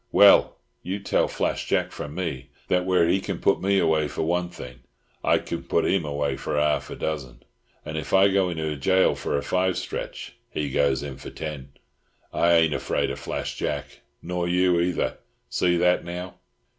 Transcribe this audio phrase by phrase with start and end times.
[0.11, 4.23] Well, you tell Flash Jack from me that where he can put me away for
[4.23, 4.79] one thing
[5.23, 7.43] I can put him away for half a dozen;
[7.85, 11.73] and if I go into gaol for a five stretch he goes in for ten.
[12.33, 15.19] I ain't afraid of Flash Jack, nor you either.
[15.49, 16.33] See that, now!"